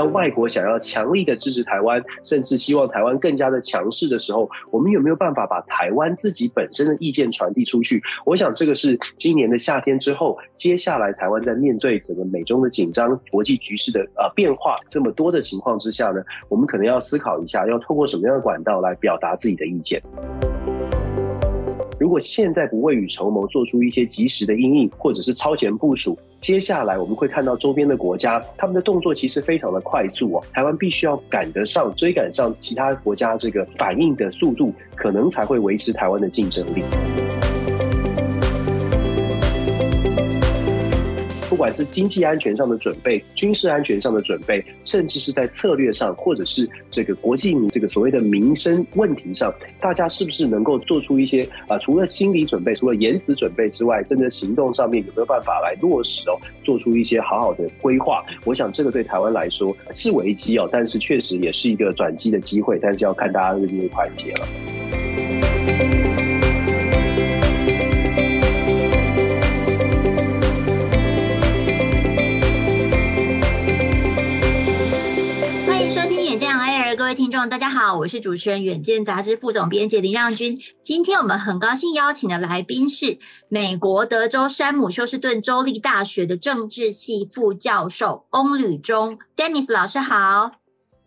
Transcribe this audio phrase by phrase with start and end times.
[0.00, 8.00] 当外国想要强力的支持台湾，甚至希望台湾更加的强势的时候，我们有没有办法把台湾自己本身的意见传递出去？
[8.24, 20.02] 我想这个是今年的夏天之后，接下来台湾在面对整个美中的紧张、国际局势的呃变化这么多的情况之下呢，我们可能要思考一下，要透过什么样的管道来表达自己的意见。
[22.10, 30.42] 如果现在不未雨绸缪，做出一些及时的应应，或者是超前部署，接下来我们会看到周边的国家，他们的动作其实非常的快速哦。
[30.52, 36.82] 台湾必须要赶得上，追赶上其他国家这个反应的速度，可能才会维持台湾的竞争力。
[41.60, 51.76] 不管是经济安全上的准备、军事安全上的准备，甚至是在策略上，或者是这个国际这个所谓的民生问题上，大家是不是能够做出一些啊？
[51.76, 56.40] 除了心理准备，除了言辞准备之外，真的行动上面有没有办法来落实哦？
[56.64, 64.99] 做出一些好好的规划，我想这个对台湾来说是危机哦，但是确实也是一个转机的机会，但是要看大家愿不愿意团结了。
[77.10, 80.60] 位听众，大家好，我是主持人《远见》杂志副总编辑林让君。
[80.84, 90.52] 今天我们很高兴邀请的来宾是美国德州山姆休斯顿州立大学的政治系副教授翁履中 Dennis 老师好。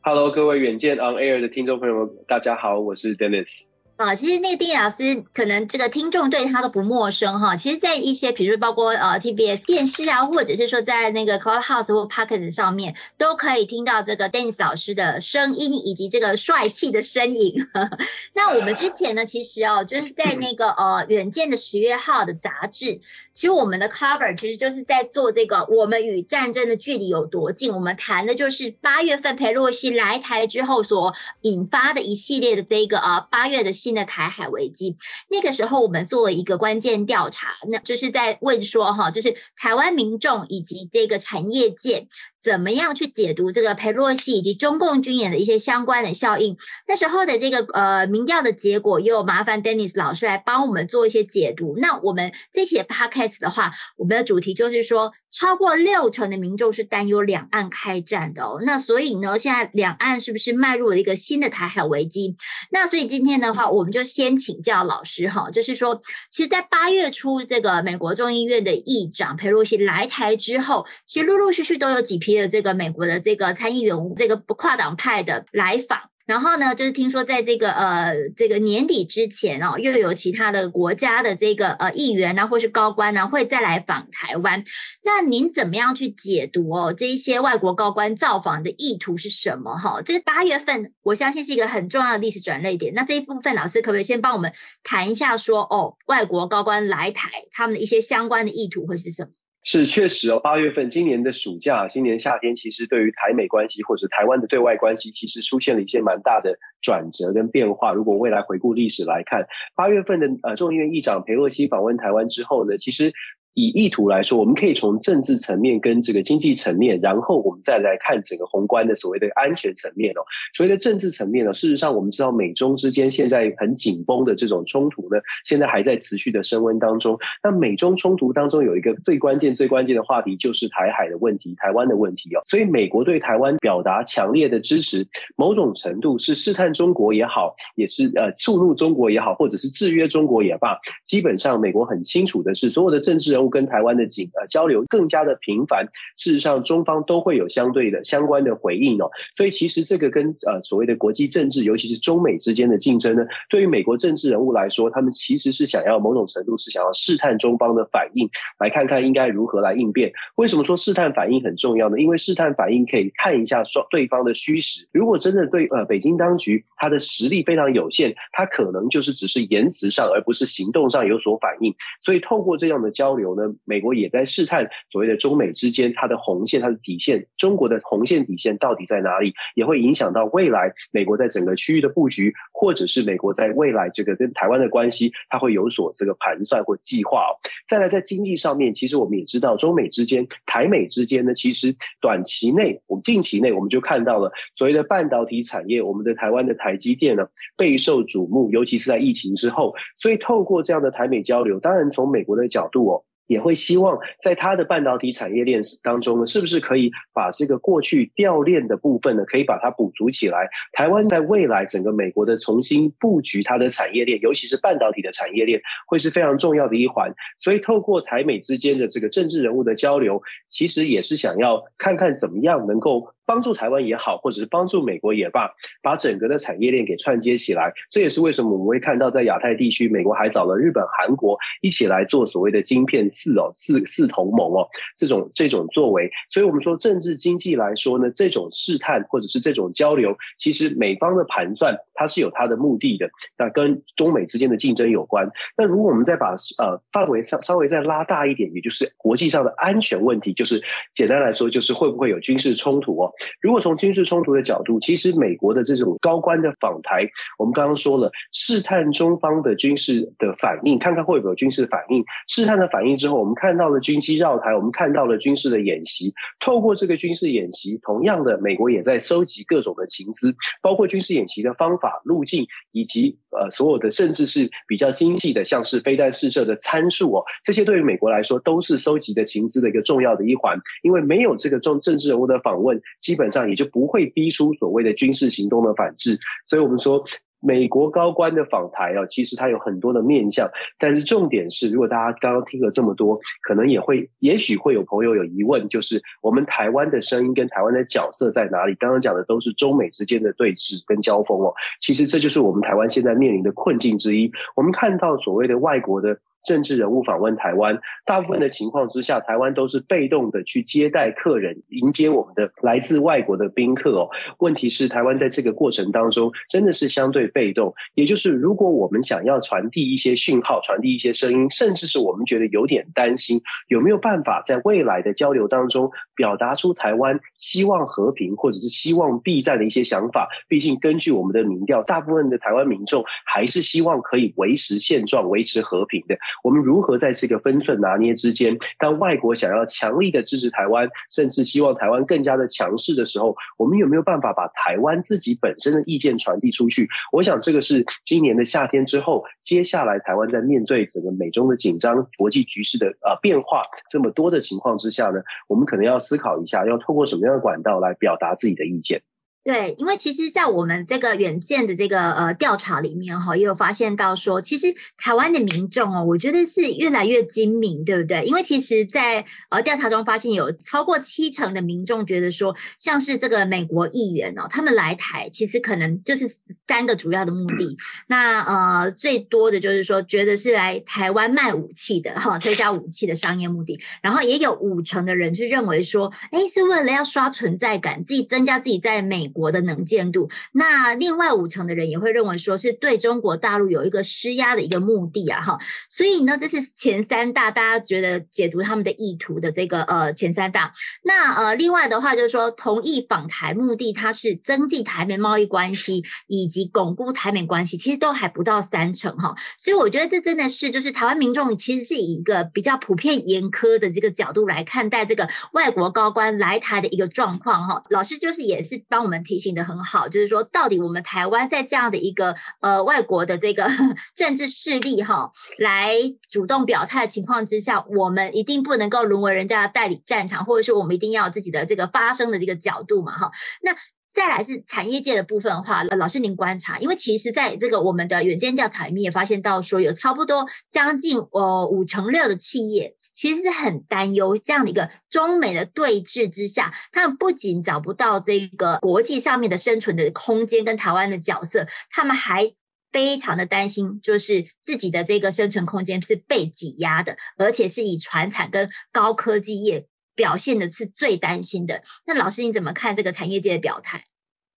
[0.02, 3.73] Hello，各位《远见》On Air 的听众朋友们，大家好，我是 Dennis。
[3.96, 7.56] 啊，其实那个电影老师可能这个听众对他都不陌生哈。
[7.56, 17.68] 其实，在一些比如包括呃 TBS 电视啊，或者是说在那个 Clubhouse 或 Pocket 上面，都可以听到这个 Dennis 老师的声音以及这个帅气的身影。
[18.34, 23.00] 那我们之前呢，其实哦，就是在那个呃远见的十月号的杂志，
[23.34, 27.74] 其实我们的 cover 其实就是在做这个我们与战争的距离有多近。
[27.74, 33.74] 我们谈的就是八月份佩洛西来台之后所引发的一系列的这个呃八月的。
[33.84, 34.96] 新的台海危机，
[35.28, 42.08] 那个时候我们做了一个关键调查，那就是在问说哈，就是台湾民众以及这个产业界。
[42.44, 46.58] 怎么样去解读这个佩洛西以及中共军演的一些相关的效应？
[46.86, 51.76] 那时候的这个呃民调的结果，又麻烦 Dennis 老师来帮我们做一些解读。
[51.78, 58.60] 那我们这期的 Podcast 的话，我们的主题就是说，超过六成的民众是担忧两岸开战的哦。
[58.66, 62.36] 那所以呢，现在两岸是不是迈入了一个新的台海危机？
[62.70, 72.34] 那所以今天的话，我们就先请教老师哈，就是说，其实，在八月初这个美国众议院的议长佩洛西来台之后，其实陆陆续续都有几批。
[72.34, 84.64] 的这个美国的这个参议员，这个不跨党派的来访，然后呢，就是听说在这个呃这个年底之前哦，又有其他的国家的这个呃议员呢，或是高官呢，会再来访台湾。
[85.04, 86.94] 那您怎么样去解读哦？
[86.94, 89.76] 这一些外国高官造访的意图是什么？
[89.76, 92.94] 哈，这个八月份，我相信是一个很重要的历史转捩点。
[92.94, 99.32] 那这一部分，老师可不可以先帮我们谈一下，说哦，外国高官来台，他们的一些相关的意图会是什么？
[99.64, 107.94] 是确实哦，八月份今年的暑假，今年夏天，其实对于台美关系或者台湾的对外关系，其实出现了一些蛮大的转折跟变化。
[107.94, 113.14] 如果未来回顾历史来看，八月份的呃众议院议长裴洛西访问台湾之后呢，其实。
[113.54, 120.22] 以意图来说，我们可以从政治层面跟这个经济层面，然后我们再来看整个宏观的所谓的安全层面哦。
[120.54, 127.18] 所谓的政治层面呢，事实上我们知道美中之间现在很紧绷的这种冲突呢，现在还在持续的升温当中。
[127.44, 132.42] 那美中冲突当中有一个最关键、最关键的话题，就是台海的问题、台湾的问题哦。
[132.46, 140.78] 所以美国对台湾表达强烈的支持，某种程度是试探中国也好，也是呃触怒中国也好，或者是制约中国也罢。
[141.06, 143.54] 基本上美国很清楚的是，所有的政治人物。
[143.54, 145.86] 跟台湾的警呃交流更加的频繁，
[146.18, 158.28] 事实上中方都会有相对的相关的回应哦，所以其实这个跟呃所谓的国际政治，尤其是中美之间的竞争呢，对于美国政治人物来说，他们其实是想要某种程度是想要试探中方的反应，
[158.60, 160.12] 来看看应该如何来应变。
[160.36, 162.00] 为什么说试探反应很重要呢？
[162.00, 164.88] 因为试探反应可以看一下双对方的虚实。
[164.94, 171.76] 如果真的对呃北京当局他的实力非常有限，他可能就是只是言辞上而不是行动上有所反应。
[172.00, 173.33] 所以透过这样的交流。
[173.36, 187.26] 呢，美国也在试探所谓的中美之间它的红线、它的底线，中国的红线底线到底在哪里，也会影响到未来美国在整个区域的布局，或者是美国在未来这个跟台湾的关系，它会有所这个盘算或计划。
[187.68, 197.28] 再来，在经济上面，其实我们也知道，中美之间、台美之间呢，其实短期内，我们近期内我们就看到了所谓的半导体产业，我们的台湾的台积电呢
[197.58, 199.74] 备受瞩目，尤其是在疫情之后。
[199.98, 203.04] 所以，透过这样的台美交流，当然从美国的角度哦。
[203.28, 210.50] 也会希望在它的半导体产业链当中呢，是不是可以把这个过去掉链的部分呢，可以把它补足起来？
[210.74, 217.14] 台湾在未来整个美国的重新布局它的产业链，尤其是半导体的产业链，会是非常重要的一环。
[217.38, 223.14] 所以透过台美之间的这个政治人物的交流，其实也是想要看看怎么样能够。
[223.26, 227.74] 帮助台湾也好，或者是帮助美国也罢，把整个的产业链给串接起来。
[227.90, 234.68] 这也是为什么我们会看到，在亚太地区，美国还找了日本、韩国一起来做所谓的晶片四哦四四同盟哦
[234.98, 236.10] 这种这种作为。
[236.30, 243.10] 所以，我们说政治经济来说呢，这种试探或者是这种交流，其实美方的盘算它是有它的目的的。
[243.38, 245.30] 那跟中美之间的竞争有关。
[245.56, 250.62] 那如果我们再把呃范围稍稍微再拉大一点，也就是国际上的安全问题，就是
[250.94, 253.13] 简单来说，就是会不会有军事冲突哦？
[253.42, 262.04] 如果从军事冲突的角度，其实美国的这种高官的访台，我们刚刚说了，试探中方的军事的反应，看看会不会有军事反应。
[262.28, 266.14] 试探的反应之后，我们看到了军机绕台，我们看到了军事的演习。
[266.40, 280.58] 透过这个军事演习，同样的，美国也在收集各种的情资，包括军事演习的方法、路径，以及呃所有的，甚至是比较精细的，像是飞弹试射的参数哦，这些对于美国来说都是收集的情资的一个重要的一环。
[280.82, 283.44] 因为没有这个政政治人物的访问，基本上。
[283.44, 287.04] 也就不会逼出所谓的军事行动的反制，所以我们说
[287.42, 298.76] 美国高官的访台啊，其实它有很多的面向，但是重点是，如果大家刚刚听了这么多，可能也会，也许会有朋友有疑问，就是我们台湾的声音跟台湾的角色在哪里？
[298.76, 304.32] 刚刚讲的都是中美之间的对峙跟交锋哦，其实这就是我们台湾现在面临的困境之一。
[304.56, 306.18] 我们看到所谓的外国的。
[306.44, 314.10] 政治人物访问台湾，大部分的情况之下，台湾都是被动的去接待客人，迎接我们的来自外国的宾客哦。
[314.40, 317.74] 问题是，台湾在这个过程当中真的是相对被动。
[317.96, 330.28] 也就是，如果我们想要传递一些讯号，传递一些声音，甚至是我们觉得有点担心，有没有办法在未来的交流当中表达出台湾希望和平或者是希望避战的一些想法？
[330.48, 336.18] 毕竟，根据我们的民调，大部分的台湾民众还是希望可以维持现状、维持和平的。
[336.44, 346.88] 我们如何在这个分寸拿捏之间，当外国想要强力的支持台湾，甚至希望台湾更加的强势的时候，我们有没有办法把台湾自己本身的意见传递出去？
[347.12, 359.02] 我想这个是今年的夏天之后，接下来台湾在面对整个美中的紧张、国际局势的呃变化这么多的情况之下呢，我们可能要思考一下，要透过什么样的管道来表达自己的意见。
[359.44, 368.24] 对，因为其实在我们这个远见的这个呃调查里面哈，也有发现到说，其实台湾的民众哦，我觉得是越来越精明，对不对？
[368.24, 377.76] 因为其实在呃调查中发现，有超过七成的民众觉得说，像是这个美国议员哦，他们来台其实可能就是三个主要的目的。
[378.08, 383.82] 那呃最多的就是说，觉得是来台湾卖武器的哈，推销武器的商业目的。
[384.02, 389.33] 然后也有五成的人是认为说，哎，是为了要刷存在感，自己增加自己在美。
[389.34, 395.58] 国的能见度，那另外五成的人也会认为说是对中国大陆有一个施压的一个目的啊，哈，
[395.90, 400.74] 所以呢，这是前三大，大家觉得解读他们的意图的这个呃前三大。
[401.04, 409.36] 那呃，另外的话就是说，同意访台目的，它是增进台美贸易关系以及巩固台美关系，其实都还不到三成哈。
[409.58, 417.84] 所以我觉得这真的是就是台湾民众其实是以一个比较普遍严苛的这个角度来看待这个外国高官来台的一个状况哈。
[417.90, 419.23] 老师就是也是帮我们。
[419.24, 423.68] 提醒的很好，就是说，到底我们台湾在这样的一个呃外国的这个
[424.16, 425.96] 政治势力哈，来
[426.30, 433.32] 主动表态的情况之下，我们一定不能够沦为人家的代理战场，或者是我们一定要自己的这个发声的这个角度嘛哈。
[433.62, 433.72] 那
[434.14, 442.96] 再来是产业界的部分的话，老师您观察，因为其实在这个我们的远见调查里面也发现到说，有差不多将近呃五成六的企业。
[443.14, 452.56] 其实是很担忧这样的一个中美的对峙之下，他们不仅找不到这个国际上面的生存的空间跟台湾的角色，他们还
[452.92, 461.84] 非常的担心，就是自己的这个生存空间是被挤压的，而且是以传产跟高科技业表现的是最担心的。
[462.06, 464.06] 那老师你怎么看这个产业界的表态？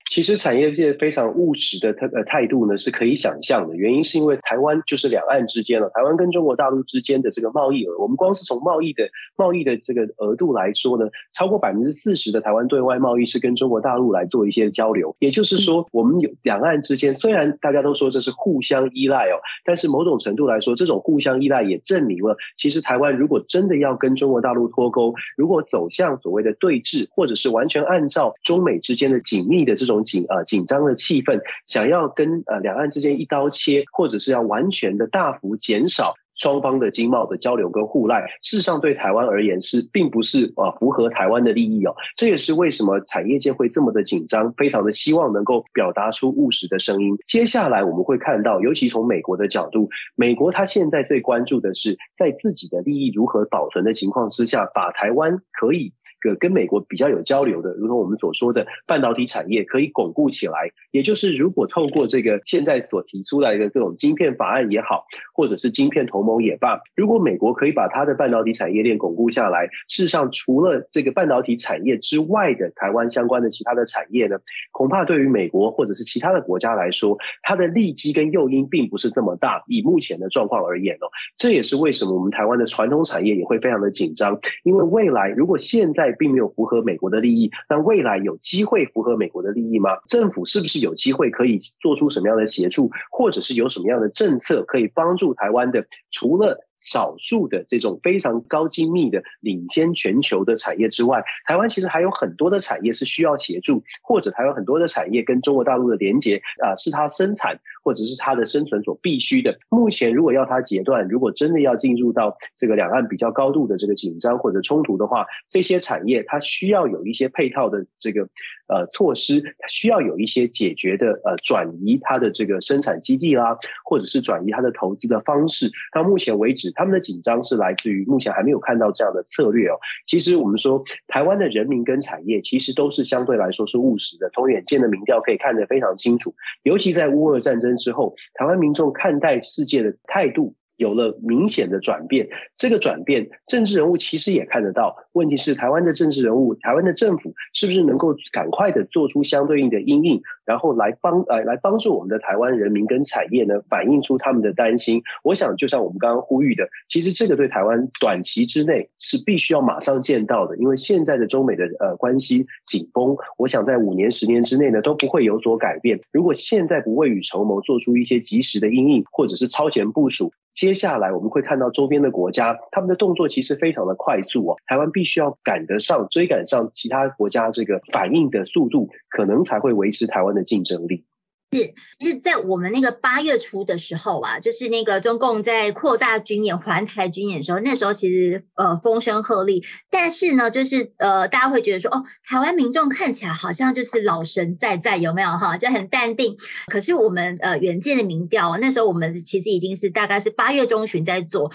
[0.09, 3.75] 其实产业界非常务实的态呃态度呢，是可以想象的。
[3.75, 15.15] 原因是因为台湾就是两岸之间了，台湾跟中国大陆之间的这个贸易额，我们光是从贸易的贸易的这个额度来说呢，超过百分之四十的台湾对外贸易是跟中国大陆来做一些交流。
[15.19, 29.96] 也就是说，我们有两岸之间，虽然大家都说这是互相依赖哦，但是某种程度来说，这种互相依赖也证明了，其实台湾如果真的要跟中国大陆脱钩，如果走向所谓的对峙，或者是完全按照中美之间的紧密的这种。
[30.03, 41.95] 紧呃紧张的气氛，想要跟呃两岸之间一刀切，或者是要完全的大幅减少双方的经贸的交流跟互赖，事实上对台湾而言是并不是啊符合台湾的利益哦。
[42.15, 47.17] 这也是为什么产业界会这么的紧张，非常的希望能够表达出务实的声音。
[47.27, 55.95] 接下来我们会看到，尤其从美国的角度，美国他现在最关注的是在自己的利益如何保存的情况之下，把台湾可以。
[56.35, 74.39] 跟美国比较有交流的，如同我们所说的半导体产业可以巩固起来，也就是如果透过这个现在所提出来的这种晶片法案也好，或者是晶片同盟也罢，如果美国可以把它的半导体产业链巩固下来，事实上除了这个半导体产业之外的台湾相关的其他的产业呢，
[74.73, 79.63] 恐怕对于美国或者是其他的国家来说，它的利基跟诱因并不是这么大。
[79.69, 81.07] 以目前的状况而言哦，
[81.37, 89.91] 这也是为什么我们台湾的传统产业也会非常的紧张，因为未来如果现在并没有符合美国的利益，那未来有机会符合美国的利益吗？
[90.09, 95.87] 政府是不是有机会可以做出什么样的协助，或者是有什么样的政策可以帮助台湾的？
[96.11, 109.59] 除了少数的这种非常高精密的领先全球的产业之外，台湾其实还有很多的产业是需要协助，或者还有很多的产业跟中国大陆的连接啊，是它生产或者是它的生存所必须的。
[109.69, 118.29] 目前如果要它截断，如果真的要进入到这个两岸比较高度的这个紧张或者冲突的话，这些产业它需要有一些配套的这个
[118.69, 125.71] 呃措施，它需要有一些解决的呃转移它的这个生产基地啦，或者是转移它的投资的方式。
[125.95, 126.67] 到目前为止。
[126.77, 129.79] 他们的紧张是来自于目前还没有看到这样的策略哦。
[130.05, 134.29] 其实我们说，台湾的人民跟产业其实都是相对来说是务实的。
[134.35, 140.55] 从远见的民调可以看得非常清楚，尤其在乌俄战争之后，台湾民众看待世界的态度。
[140.77, 144.97] 有了明显的转变，这个转变，政治人物其实也看得到。
[145.13, 155.03] 问题是，台湾的政治人物，台湾的政府，是不是能够赶快的做出相对应的应应，然后来帮呃来帮助我们的台湾人民跟产业呢，反映出他们的担心？
[155.23, 166.01] 我想，就像我们刚刚呼吁的，其实这个对台湾短期之内是必须要马上见到的，因为现在的中美的呃关系紧绷，我想在五年、十年之内呢都不会有所改变。
[166.13, 170.31] 如果现在不未雨绸缪，做出一些及时的应应，或者是超前部署。
[170.55, 174.57] 接下来我们会看到周边的国家，他们的动作其实非常的快速哦。
[174.67, 181.05] 台湾必须要赶得上、追赶上其他国家这个反应的速度，可能才会维持台湾的竞争力。
[181.53, 195.57] 是，是在我们那个八月初的时候啊，就是那个中共在扩大军演、环台军演的时候，那时候其实呃风声鹤唳，但是呢，就是呃大家会觉得说，哦，台湾民众看起来好像就是老神在在，有没有哈？
[195.57, 196.37] 就很淡定。
[196.67, 201.53] 可是我们呃远见的民调，那时候我们其实已经是大概是八月中旬在做。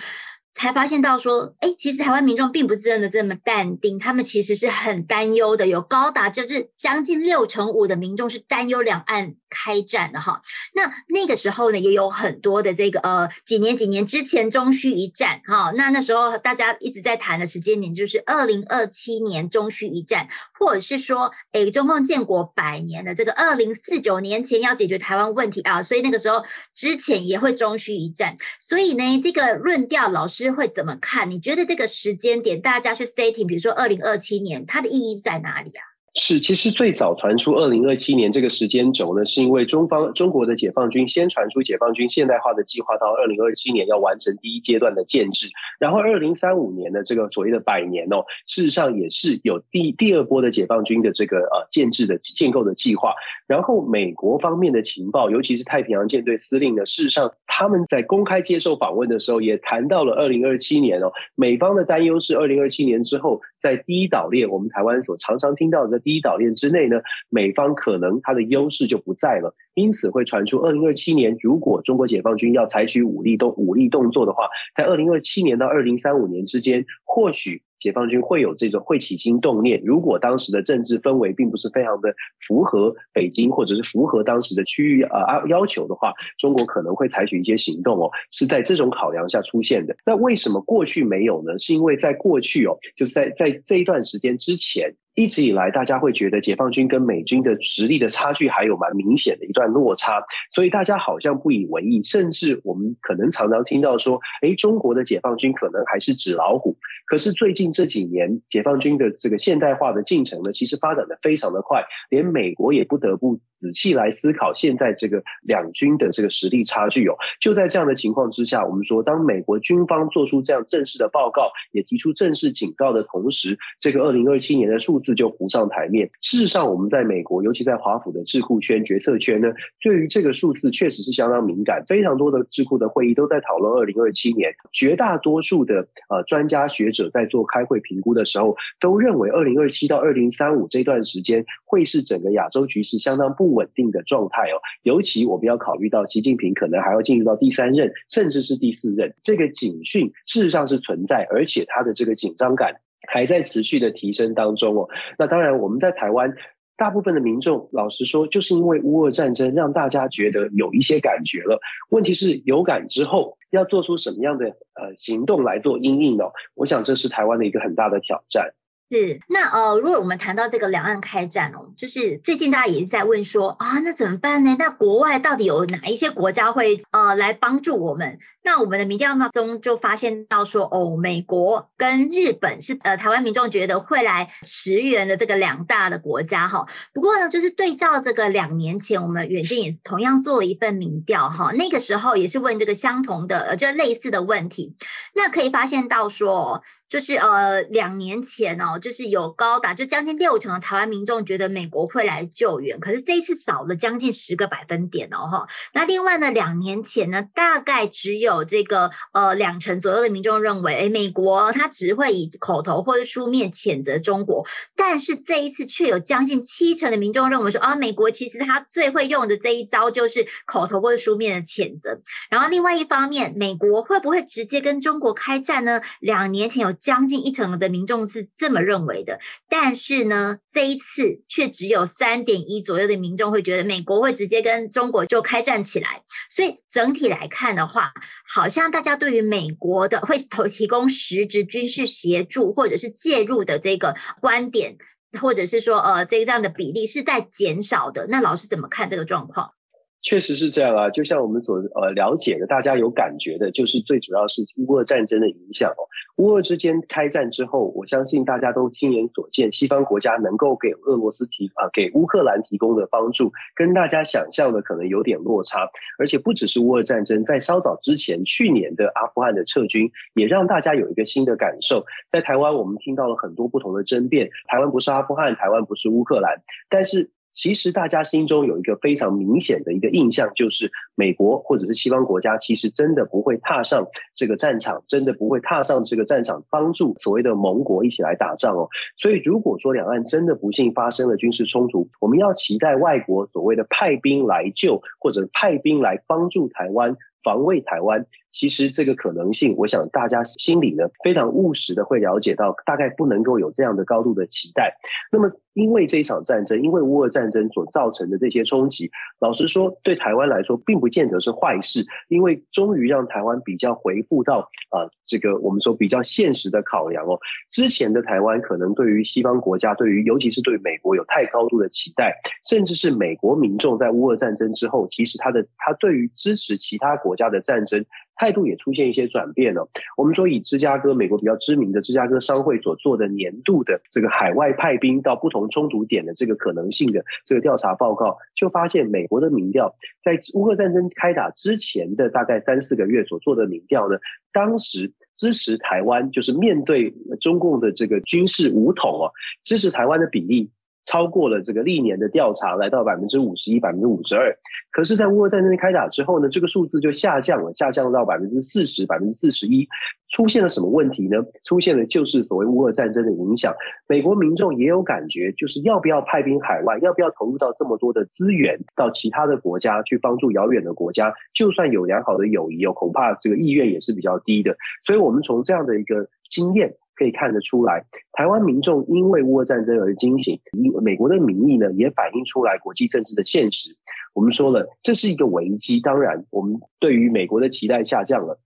[0.53, 10.41] 才发现到说，哎，其实台湾民众并不是真的这么淡定，他们其实是很担忧的，有高达就是将近六成五的民众是担忧两岸开战的哈。
[10.74, 15.72] 那那个时候呢，也有很多的这个呃几年几年之前终须一战哈。
[15.72, 20.27] 那那时候大家一直在谈的时间点就是二零二七年终须一战，
[20.62, 28.38] 或者是说，哎，中共建国百年的这个二零四九年前要解决台湾问题啊，所以那个时候之前也会终须一战。
[28.60, 30.51] 所以呢，这个论调老师。
[30.51, 31.32] 会怎么看？
[31.32, 35.91] 你觉得这个时间点大家去 stating，比如说二零二七年，它的意义在哪里啊？
[36.13, 45.48] 是，其实最早传出二零二七年这个时间轴呢，是因为中方中国的解放军先传出解放军现代化的计划，到二零二七年要完成第一阶段的建制，
[45.80, 53.13] 然后二零三五年的这个所谓的百年哦，事实上也是有第第二波的解放军的这个呃建制的建构的计划。
[53.48, 66.00] 然后美国方面的情报，尤其是太平洋舰队司令呢，事实上他们在公开接受访问的时候，也谈到了二零二七年哦，美方的担忧是二零二七年之后，在第一岛链，我们台湾所常常听到的。
[66.01, 66.98] 第一岛链之内呢，
[67.29, 77.62] 美方可能它的优势就不在了，因此会传出二零二七年，如果中国解放军要采取武力动武力动作的话，在二零二七年到二零三五年之间，或许。
[77.81, 82.13] 解放军会有这种会起心动念，如果当时的政治氛围并不是非常的
[82.48, 89.96] 符合北京或者是符合当时的区域啊要求的话，中国可能会采取一些行动哦，是在这种考量下出现的。
[90.05, 91.58] 那为什么过去没有呢？
[91.58, 94.93] 是因为在过去哦，就是在在这一段时间之前。
[95.15, 106.77] 一直以来，大家会觉得解放军跟美军的实力的差距还有蛮明显的一段落差，所以大家好像不以为意，甚至我们可能常常听到说，诶，中国的解放军可能还是纸老虎。
[107.06, 117.15] 可是最近这几年，解放军的这个现代化的进程呢，其实发展的非常的快，连美国也不得不仔细来思考现在这个两军的这个实力差距哦。
[117.41, 126.10] 就在这样的情况之下，我们说，当美国军方做出这样正式的报告，也提出正式警告的同时，这个二零二七年的数字就浮上台面。
[126.22, 129.50] 事实上，我们在美国，尤其在华府的智库圈、决策圈呢，
[129.81, 144.62] 对于这个数字确实是相当敏感，非常多的智库的会议都在讨论二零二七年，绝大多数的呃专家学者在做开会评估的时候，都认为二零二七到二零三五这段时间会是整个亚洲局势相当不稳定的状态哦。
[144.84, 152.75] 尤其我们要考虑到习近平可能还要进入到第三任，甚至是第四任，这个警讯事实上是存在，而且他的这个紧张感
[153.08, 154.89] 还在持续的提升当中哦。
[155.17, 156.34] 那当然，我们在台湾。
[156.77, 161.60] 大部分的民众，老实说，就是因为乌俄战争，让大家觉得有一些感觉了。
[161.91, 166.24] 问题是有感之后，要做出什么样的呃行动来做应应呢？
[166.55, 168.55] 我想这是台湾的一个很大的挑战。
[168.89, 174.55] 是，那呃，如果我们谈到这个两岸开战哦，就是最近大家也是在问说啊，那怎么办呢？
[174.58, 178.17] 那国外到底有哪一些国家会呃来帮助我们？
[178.44, 186.68] 那我们的民调中就发现到说，哦，美国跟日本是呃台湾民众觉得会来驰援的这个两大的国家哈。
[186.94, 194.76] 不过呢，就是对照这个两年前我们远见也同样做了一份民调哈，那个时候也是问这个相同的呃就类似的问题，
[195.14, 196.64] 那可以发现到说。
[196.92, 205.48] 就是呃，两年前哦，就是有高达就将近六成的台湾民众觉得美国会来救援，可是这一次少了将近十个百分点哦哈。
[205.74, 214.46] 那另外呢，两年前呢，大概只有有这个呃两成左右的民众认为，诶，美国他只会以口头或者书面谴责中国，
[214.76, 222.02] 但是这一次却有将近七成的民众认为说啊，美国其实他最会用的这一招就是口头或者书面的谴责。
[222.30, 225.82] 然后另外一方面，美国会不会直接跟中国开战呢？
[226.02, 226.76] 两年前有。
[226.82, 229.20] 将近一成的民众是这么认为的，
[229.50, 236.02] 但是呢，这一次却只有三点一左右的民众会觉得美国会直接跟中国就开战起来。
[236.30, 237.92] 所以整体来看的话，
[238.28, 244.78] 好像大家对于美国的会投提供实质军事协助或者是介入的这个观点，
[245.20, 248.08] 或者是说呃这个这样的比例是在减少的。
[248.08, 249.54] 那老师怎么看这个状况？
[250.01, 255.86] 确实是这样啊，就像我们所呃了解的，大家有感觉的，就是最主要是乌俄战争的影响哦。
[256.17, 265.70] 乌俄之间开战之后，我相信大家都亲眼所见，西方国家能够给俄罗斯提啊给乌克兰提供的帮助，跟大家想象的可能有点落差。
[266.00, 271.85] 而且不只是乌俄战争，在稍早之前，去年的阿富汗的撤军，也让大家有一个新的感受。
[272.11, 277.11] 在台湾，我们听到了很多不同的争辩，台湾不是阿富汗，台湾不是乌克兰，但是。
[277.31, 288.67] 其实大家心中有一个非常明显的一个印象，就是美国或者是西方国家，其实真的不会踏上这个战场，真的不会踏上这个战场帮助所谓的盟国一起来打仗哦。
[288.98, 296.98] 所以如果说两岸真的不幸发生了军事冲突，我们要期待外国所谓的派兵来救，或者派兵来帮助台湾。
[297.24, 304.77] 防卫台湾，其实这个可能性，我想大家心里呢非常务实的会了解到，大概不能够有这样的高度的期待。
[305.11, 308.89] 那么，因为这一场战争，因为乌俄战争所造成的这些冲击，
[309.20, 317.20] 老实说，对台湾来说并不见得是坏事，因为终于让台湾比较回复到啊、这个我们说比较现实的考量哦。
[317.50, 322.15] 之前的台湾可能对于西方国家，对于尤其是对美国有太高度的期待，
[322.46, 327.85] 甚至是美国民众在乌俄战争之后，其实他的他对于支持其他国家的战争。
[328.16, 329.68] 态度也出现一些转变了。
[329.98, 343.98] 我们说，以芝加哥美国比较知名的芝加哥商会所做的年度的这个海外派兵到不同冲突点的这个可能性的这个调查报告，就发现美国的民调在乌克兰战争开打之前的大概三四个月所做的民调呢，
[344.32, 349.12] 当时支持台湾就是面对中共的这个军事武统啊，
[349.44, 350.52] 支持台湾的比例。
[350.92, 354.36] 超过了这个历年的调查，来到百分之五十一、百分之五十二。
[354.72, 359.66] 可是，在乌俄战争开打之后呢，这个数字就下降了，下降到百分之四十、百分之四十一。
[360.10, 361.16] 出现了什么问题呢？
[361.46, 363.54] 出现了就是所谓乌俄战争的影响。
[363.88, 371.14] 美国民众也有感觉，就是要不要派兵海外，要不要投入到这么多的资源到其他的国家去帮助遥远的国家？
[371.34, 374.58] 就算有良好的友谊哦，恐怕这个意愿也是比较低的。
[374.84, 376.75] 所以，我们从这样的一个经验。
[377.01, 380.40] 可以看得出来，台湾民众因为乌俄战争而惊醒，
[380.83, 383.75] 美国的民意呢也反映出来国际政治的现实。
[384.14, 388.40] 我们说了，这是一个危机，当然我们对于美国的期待下降了，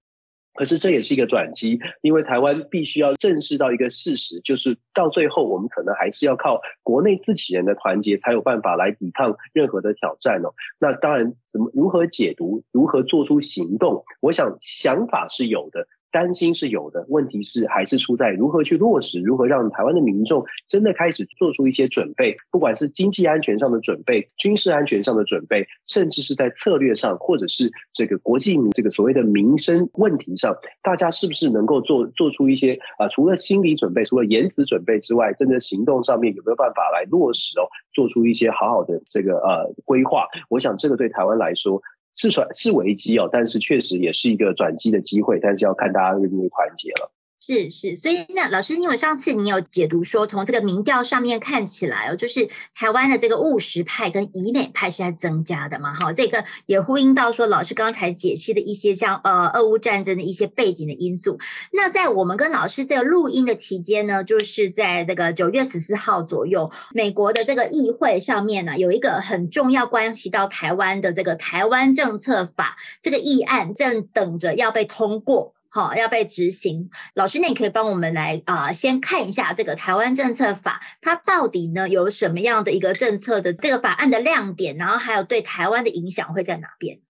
[0.54, 10.54] 可是这也是一个转机，因为台湾必须要正视到一个事实，就是到最后我们可能还是要靠国内自己人的团结，才有办法来抵抗任何的挑战哦。
[10.80, 15.86] 那当然，怎么如何解读，如何做出行动，我想想法是有的。
[16.16, 37.68] 担心是有的，问题是还是出在如何去落实，如何让台湾的民众真的开始做出一些准备，不管是经济安全上的准备、军事安全上的准备，甚至是在策略上，或者是这个国际这个所谓的民生问题上，大家是不是能够做做出一些啊、除了心理准备，除了言辞准备之外，真的行动上面有没有办法来落实哦？
[37.94, 41.82] 做出一些好好的这个呃规划，我想这个对台湾来说。
[42.16, 47.12] 是转是危机哦，但是确实也是一个转机的机会，但是要看大家愿不愿意团结了。
[47.48, 61.38] 是是，所以那老师，因为上次你有解读说，从这个民调上面看起来哦，就是台湾的这个务实派跟疑美派是在增加的嘛，哈，这个也呼应到说老师刚才解析的一些像呃俄乌战争的一些背景的因素。
[61.72, 75.55] 那在我们跟老师这个录音的期间呢，就是在这个九月十四号左右，美国的这个议会上面呢，有一个很重要关系到台湾的这个台湾政策法这个议案，正等着要被通过。
[75.76, 76.90] 好，要被执行。
[77.16, 87.02] 老师，那你可以帮我们来啊、先看一下这个台湾政策法，它到底呢有什么样的一个政策的这个法案的亮点，然后还有对台湾的影响会在哪边？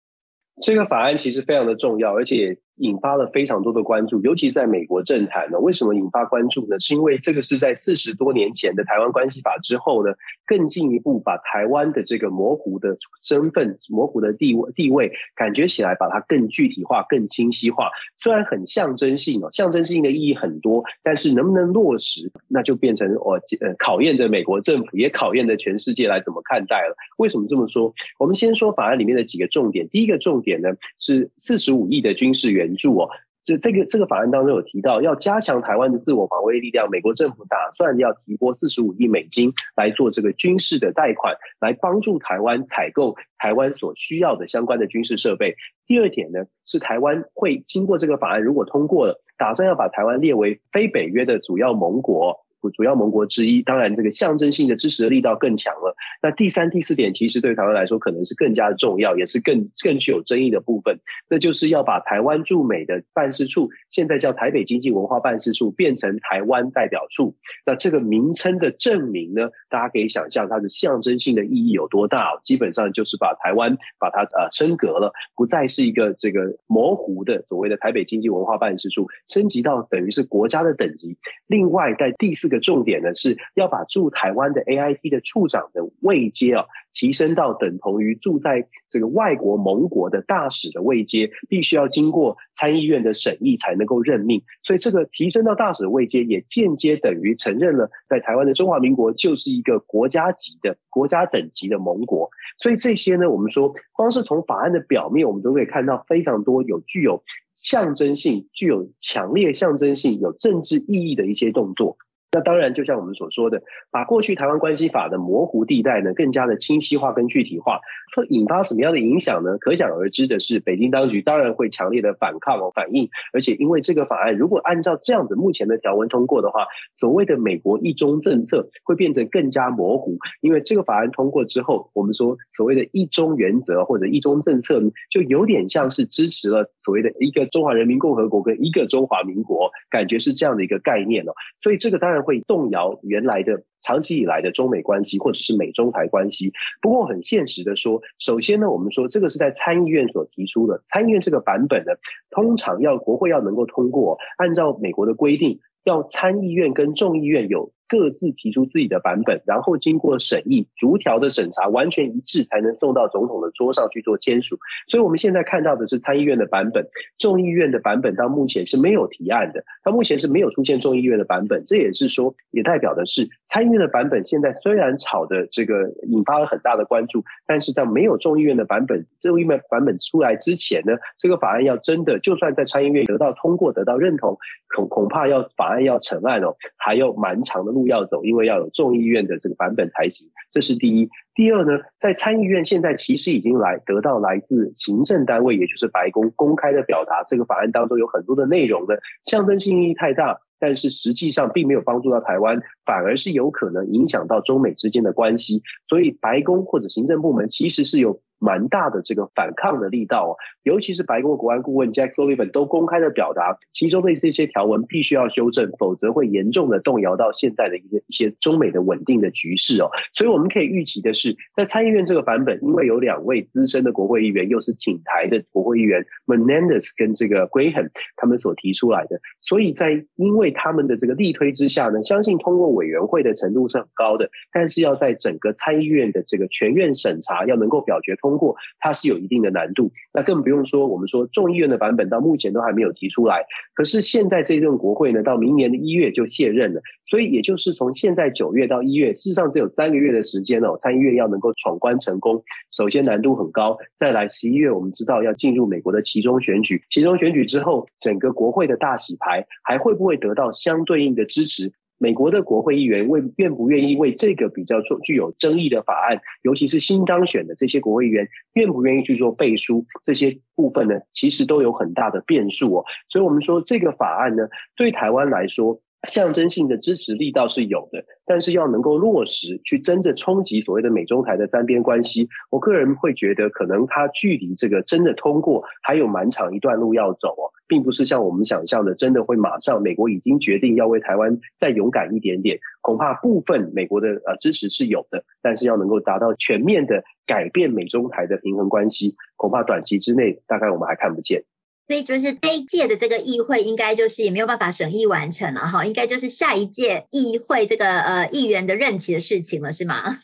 [0.64, 2.58] 这个法案其实非常的重要，而且。
[2.78, 5.60] 引发了非常多的关注，尤其在美国政坛呢。
[5.60, 6.80] 为什么引发关注呢？
[6.80, 10.14] 是因为这个是在四十多年前的《台湾关系法》之后呢，
[10.46, 17.90] 更进一步把台湾的这个模糊的身份、模糊的地位、地位，感觉起来把它更具体化、更清晰化。
[18.18, 26.96] 虽然很象征性哦，象征性的意义很多，但是能不能落实，那就变成我呃考验着美国政府，也考验着全世界来怎么看待了。
[27.18, 27.94] 为什么这么说？
[28.20, 29.88] 我们先说法案里面的几个重点。
[29.90, 33.10] 第一个重点呢是四十五亿的军事援援助哦，
[33.44, 36.90] 这这个这个法案当中有提到，要加强台湾的自我防卫力量。
[36.90, 45.56] 美国政府打算要提拨四十五亿美金来做这个军事的贷款，来帮助台湾采购台湾所需要的相关的军事设备。
[45.86, 52.45] 第二点呢，是台湾会经过这个法案如果通过了，打算要把台湾列为非北约的主要盟国。
[52.72, 55.96] 主要盟国之一，当然这个象征性的支持的力道更强了。
[56.22, 61.00] 那第三、第四点，其实对台湾来说可能是更加的重要，也是更更具有争议的部分。
[61.30, 67.36] 那就是要把台湾驻美的办事处，现在叫台北经济文化办事处，变成台湾代表处。
[67.66, 72.40] 那这个名称的证明呢，大家可以想象它的象征性的意义有多大。
[72.44, 81.16] 基本上就是把台湾把它呃升格了，不再是一个这个模糊的所谓的台北经济文化办事处，升级到等于是国家的等级。
[81.48, 82.55] 另外，在第四个。
[82.60, 94.44] 重点呢，是要把驻台湾的 AIT 的处长的位阶啊，提升到等同于住在这个外国盟国的大使的位阶，必须要经过参议院的审议才能够任命。
[94.64, 102.30] 所以这个提升到大使的位阶，也间接等于承认了在台湾的中华民国就是一个国家级的国家等级的盟国。
[102.58, 107.24] 所以这些呢，我们说光是从法案的表面，我们都可以看到非常多有具有
[107.56, 111.98] 象征性、具有强烈象征性、有政治意义的一些动作。
[112.36, 117.80] 那当然，就像我们所说的，把过去台湾关系法的模糊地带呢，更加的清晰化跟具体化，
[118.14, 119.58] 会引发什么样的影响呢？
[119.58, 123.08] 可想而知的是，北京当局当然会强烈的反抗哦，反应。
[123.32, 130.18] 而且，因为这个法案如果按照这样子目前的条文通过的话，所谓的美国一中政策会变成更加模糊。
[130.42, 141.32] 因为这个法案通过之后，我们说所谓的一中原则或者一中政策，就有点像是支持了所谓的一个中华人民共和国跟一个中华民国，感觉是这样的一个概念哦。
[141.60, 142.25] 所以，这个当然。
[142.26, 146.52] 会动摇原来的长期以来的中美关系，或者是美中台关系。
[146.82, 151.94] 不过很现实的说，首先呢，我们说这个是在参议院所提出的，参议院这个版本呢，
[152.30, 157.72] 通常要国会要能够通过，按照美国的规定，要参议院跟众议院有。
[157.88, 164.58] 各自提出自己的版本，然后经过审议、逐条的审查，完全一致才能送到总统的桌上去做签署。
[164.88, 169.64] 所以，我们现在看到的是参议院的版本，众议院的版本到目前是没有提案的。
[169.84, 184.38] 到目前是没有出现众议院的版本，这也是说，也代表的是参议院的版本现在虽然吵的这个引发了很大的关注，但是在没有众议院的版本，众议院版本出来之前呢，这个法案要真的就算在参议院得到通过、得到认同，
[184.76, 191.08] 恐恐怕要法案要成案哦，还要蛮长的路要走，因为要有众议院的这个版本才行，这是第一。
[191.36, 205.62] 第二呢，在参议院现在其实已经来得到来自行政单位，也就是白宫公开的表达，这个法案当中有很多的内容呢，象征性意义太大，但是实际上并没有帮助到台湾，反而是有可能影响到中美之间的关系。
[205.86, 210.32] 所以白宫或者行政部门其实是有蛮大的这个反抗的力道哦，
[210.64, 219.90] 尤其是白宫国安顾问 Jack Sullivan 都公开的表达，其中的这些条文必须要修正，否则会严重的动摇到现在的一些一些中美的稳定的局势哦。
[220.12, 239.92] 所以我们可以预期的是，在参议院这个版本，因为有两位资深的国会议员，又是挺台的国会议员 Menendez 跟这个 Graham 他们所提出来的，所以在因为他们的这个力推之下呢，相信通过委员会的程度是很高的，但是要在整个参议院的这个全院审查要能够表决通过，它是有一定的难度。
[240.14, 261.72] 那更不用说我们说众议院的版本到目前都还没有提出来，可是现在这任国会呢，到明年的一月就卸任了，所以也就是从现在九月到一月，事实上只有三个月的时间哦，参议院要能够闯关成功，首先难度很高，再来十一月我们知道要进入美国的其中选举，其中选举之后，整个国会的大洗牌还会不会得到相对应的支持？
[261.98, 269.86] 美国的国会议员为愿不愿意为这个比较做具有争议的法案，尤其是新当选的这些国会议员，愿不愿意去做背书？
[270.04, 272.86] 这些部分呢，其实都有很大的变数哦。
[273.10, 275.80] 所以，我们说这个法案呢，对台湾来说。
[276.06, 301.44] 象征性的支持力道是有的，但是要能够落实去真正冲击所谓的美中台的三边关系，我个人会觉得可能它距离这个真的通过还有蛮长一段路要走哦，并不是像我们想象的真的会马上美国已经决定要为台湾再勇敢一点点，恐怕部分美国的呃支持是有的，但是要能够达到全面的改变美中台的平衡关系，恐怕短期之内大概我们还看不见。
[301.88, 310.20] 所以就是这一届的这个议会，应该就是也没有办法审议完成了哈，应该就是下一届议会这个呃议员的任期的事情了，是吗？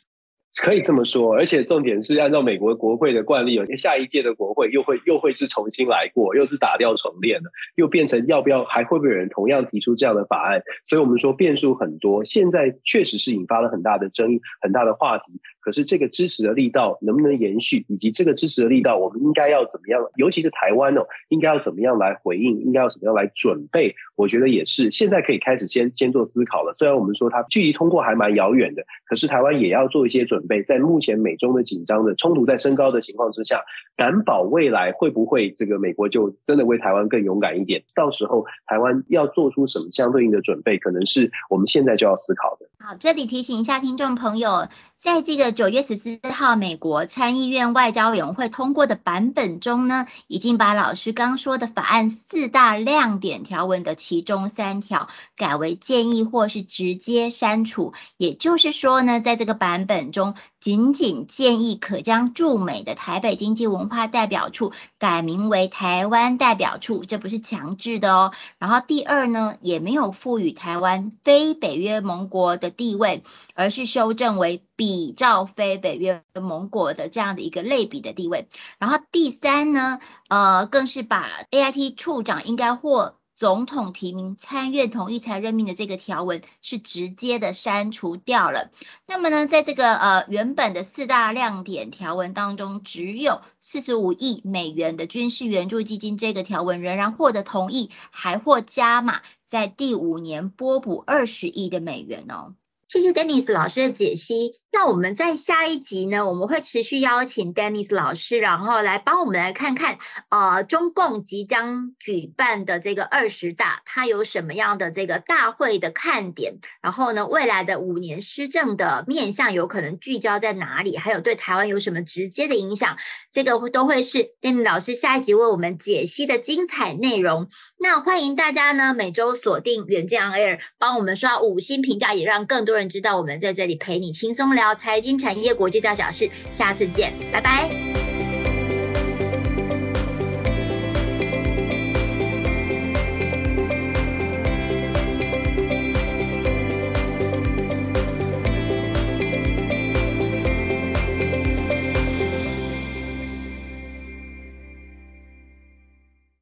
[0.57, 10.61] 可以这么说，而且重点是按照美国国会的惯例，有些下一届的国会又会又会是重新来过，又是打掉重练了，又变成要不要还会不会有人同样提出这样的法案？
[10.85, 15.23] 所以我们说变数很多，现在确实是引发了很大的争议，很大的话题。
[15.61, 20.01] 可是这个支持的力道能不能延续，以及这个支持的力道，我们应该要怎么样？
[20.15, 22.59] 尤其是台湾哦，应该要怎么样来回应？
[22.61, 23.95] 应该要怎么样来准备？
[24.15, 26.73] 我觉得也是，现在可以开始先先做思考了。
[26.75, 30.63] 虽然我们说它距离通过还蛮遥远的，可是台湾也要做一些准备。
[30.63, 33.63] 在目前美中的紧张的冲突在升高的情况之下，
[33.95, 37.83] 担保未来会不会这个美国就真的为台湾更勇敢一点？
[37.95, 42.67] 到时候台湾要做出什么相对应的准备，可能是我们现在就要思考的。
[42.79, 44.67] 好，这里提醒一下听众朋友。
[45.01, 57.95] 在这个九月十四号，美国参议院外交委员会通过的版本中呢，已经把老师刚说的法案四大亮点条文的其中三条改为建议或是直接删除。
[58.17, 68.31] 也就是说呢，在这个版本中，仅仅建议可将驻美的台北经济文化代表处改名为台湾代表处，这不是强制的哦。
[68.59, 73.23] 然后第二呢，也没有赋予台湾非北约盟国的地位，
[73.55, 78.47] 而是修正为比照非北约盟国的这样的一个类比的地位，
[78.77, 88.69] 然后第三呢，呃，更是把 AIT 处长应该获总统提名、参院同意才任命的这个条文是直接的删除掉了。
[89.07, 102.53] 那么呢，在这个呃原本的四大亮点条文当中，只有四十五亿美元的军事援助基金这个条文仍然获得同意，还获加码，在第五年拨补二十亿的美元哦。
[102.87, 104.60] 谢谢 Dennis 老师的解析。
[104.73, 116.59] 那我们在下一集呢，我们会持续邀请 Dennis 老师，然后来帮我们来看看，呃，中共即将举办的这个二十大，它有什么样的这个大会的看点？
[116.81, 120.97] 然后呢，未来的五年施政的面向有可能聚焦在哪里？
[120.97, 122.95] 还有对台湾有什么直接的影响？
[123.33, 127.49] 这个都会是 Dennis 老师下一集为我们解析的精彩内容。
[127.77, 136.29] 那欢迎大家呢，每周锁定远见 Air，帮我们刷五星评价，也让更多人知道我们在这里陪你轻松聊聊财经产业国际大小事。
[136.53, 138.20] 下次见，拜拜。